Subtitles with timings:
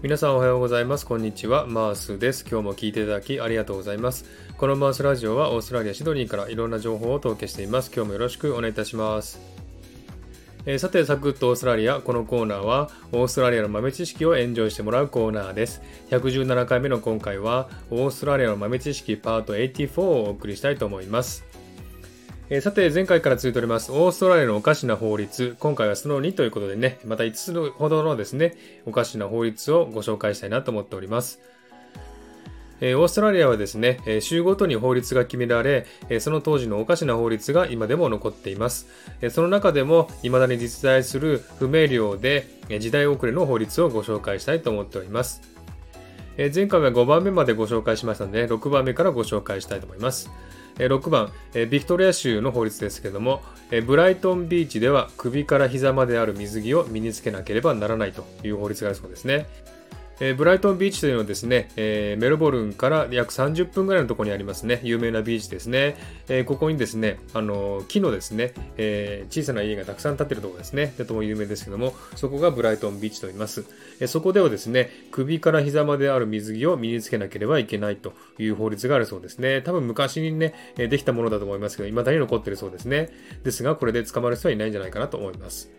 [0.00, 1.04] 皆さんおはようございます。
[1.04, 1.66] こんにちは。
[1.66, 2.46] マースです。
[2.48, 4.26] 今日も聞いていただきありがとうございます。
[4.56, 7.90] このマースラジオはオーストラリア・シドニーからいろんな情報をお届けしています。
[7.92, 9.40] 今日もよろしくお願いいたします。
[10.66, 11.98] えー、さて、サクッとオーストラリア。
[11.98, 15.82] このコーナーは、オーストラリアの豆知識をエンジョイしてもらうコーナーです。
[16.10, 21.47] 117回目の今回は、オーストラリアの豆知識パート84をお送りしたいと思います。
[22.50, 25.54] えー、さて、前回から続いております、オーストラリアのおかしな法律。
[25.58, 31.40] 今回はその2ということでね、また5つほどのですね、おかしな法律をご紹介したいなと思っております。
[32.80, 38.86] えー、オーストラリアはですね、えー、州ごとに法律が決められ、えー、その当時のおかしな法律が今でも残っています。
[39.20, 45.42] えその中でも、未だに実在する不明瞭で、え時代遅れの法律をご紹介したいと思っております。
[46.38, 50.30] え前回は5番目までご紹介しましたので、6番目からご紹介したいと思います。
[50.78, 51.32] 6番、
[51.70, 53.42] ビクトリア州の法律ですけども、
[53.86, 59.46] ブライトンビーチでは首から膝まである水着を身につけなければならないという法律があるそうですね。
[60.20, 65.96] えー、ブライトンビーチというのはですね、えー、メルボルンから約30分ぐらいのところにありますね、有名なビーチですね。
[66.28, 70.94] えー、ここにですね、あの木のですね、え小さな家がたくさん建っているところですね。
[70.96, 73.64] とても有名ですけども、そこがブライトンビーチと言います。
[74.00, 79.62] えそこではですね、首から膝まである水着を身につけなければいけないという法律があるそうですね。
[79.62, 83.10] 多分昔にね、できたものだと思いますけど、未だに残っているそうですね。
[83.44, 85.70] ですが、これで捕まる人はいないんじゃないかなと思います。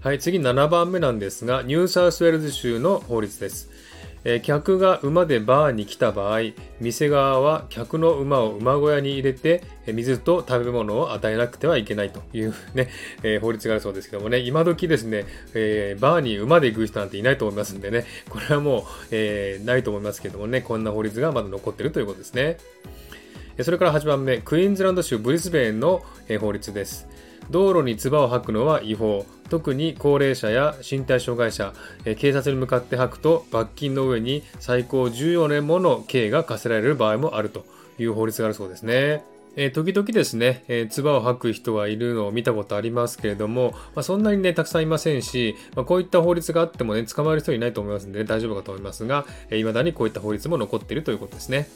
[0.00, 3.68] はい、次7番目なんですが、ニューサウスウェルズ州の法律です。
[4.22, 12.90] え客が馬でバーに来た場合、店側は客の馬を馬小屋に入れて、水と食べ物を与えなくてはいけないというね、
[13.24, 22.58] えー、法律があるそうですけどもね、今時ですね、えー、バーに馬で行く人なんていないと思いますんでね、これはもう、え、ないと思いますけどもね、こんな法律がまだ残ってるということですね。
[23.62, 26.04] それから8番目、クイーンズランド州ブリスベンの
[26.38, 27.08] 法律です。
[27.50, 29.26] 道路に唾を吐くのは違法。
[29.48, 31.72] 特に高齢者や身体障害者、
[32.04, 37.64] え警察に向かって吐くと罰金の上に最高14年もの刑が課せられる場合もあると
[37.98, 39.24] いう法律があるそうですね。
[39.60, 51.68] え、時々ですね、えー、唾を吐く人がいるのを見たことありますけれども、まあ、そんなにね、たくさんいませんし、まあ、こういった法律があってもね、捕まえる人いないと思いますので、ね、大丈夫かと思いますが、えー、未だにこういった法律も残っているということですね。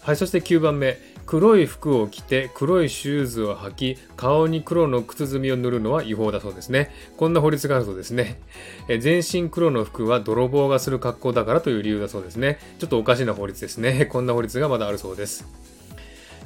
[0.00, 0.96] はい、そして9番目。
[1.28, 6.90] 黒い服を着て黒いシューズを履き、顔に黒の靴墨を塗るのは違法だそうですね。
[7.18, 8.40] こんな法律があるそうですね。
[8.88, 12.58] え全身黒の服は泥棒がする格好だからという理由だそうですね。
[12.78, 14.06] ちょっとおかしな法律ですね。
[14.10, 15.46] こんな法律がまだあるそうです。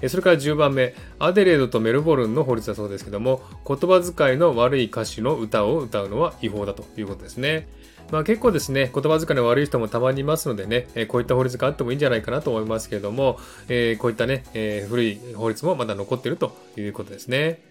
[0.09, 7.69] それから10番目、アデレードとメルボルンの法律だそうですけども、言葉遣いの悪い歌詞の歌を歌うのは違法だということですね。
[8.11, 17.63] まあ、結構ですね、言葉遣いの悪い人もたまにいますのでね、えこういった法律があってもいいんじゃないかなと思いますけれども、えー、こういったね、えー、古い法律もまだ残っているということですね。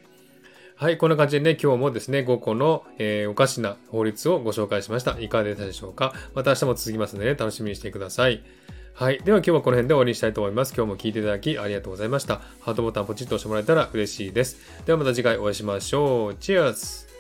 [0.76, 5.20] はい、こんな感じでね、今日もですね、5個の、えー、おかしな法律をご紹介しました。
[5.20, 6.14] いかがでしたでしょうか？
[6.34, 8.42] また明日も続きますのでね、楽しみにしてください。
[8.94, 9.20] はい。
[9.24, 10.74] では今日はこの辺で終わりにしたいと思います。
[10.76, 12.42] 今日も聴いていただきありがとうございました。
[12.60, 14.58] ハートボタンポチッと押してもらえたら嬉しいです。
[14.86, 16.36] ではまた次回お会いしましょう。
[16.36, 17.11] チェアス